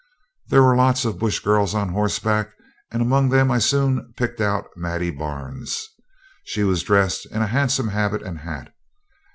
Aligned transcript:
There 0.47 0.63
were 0.63 0.75
lots 0.75 1.05
of 1.05 1.13
the 1.13 1.19
bush 1.19 1.37
girls 1.41 1.75
on 1.75 1.89
horseback, 1.89 2.53
and 2.89 3.03
among 3.03 3.29
them 3.29 3.51
I 3.51 3.59
soon 3.59 4.13
picked 4.17 4.41
out 4.41 4.65
Maddie 4.75 5.11
Barnes. 5.11 5.79
She 6.43 6.63
was 6.63 6.81
dressed 6.81 7.27
in 7.27 7.43
a 7.43 7.53
handsome 7.53 7.89
habit 7.89 8.23
and 8.23 8.39
hat. 8.39 8.73